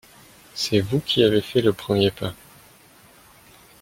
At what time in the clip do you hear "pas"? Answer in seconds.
2.09-2.33